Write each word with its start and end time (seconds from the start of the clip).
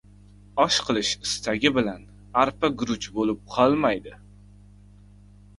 •Osh 0.63 0.77
qilish 0.85 1.11
istagi 1.27 1.71
bilan 1.75 2.07
arpa 2.45 2.71
guruch 2.81 3.07
bo‘lib 3.19 3.45
qolmaydi. 3.57 4.19